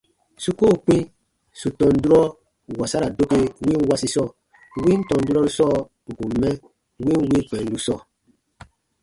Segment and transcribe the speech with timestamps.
[0.43, 0.97] Su koo kpĩ
[1.59, 2.21] sù tɔn kurɔ
[2.79, 4.27] wasara doke win wasi sɔɔ,
[4.83, 5.73] win tɔn kurɔru sɔɔ
[6.09, 6.49] ǹ kun mɛ
[7.05, 7.99] win wii kpɛndu sɔɔ.